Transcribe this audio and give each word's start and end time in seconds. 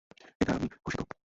এটা 0.41 0.51
আমি, 0.53 0.67
হশিকো। 0.85 1.13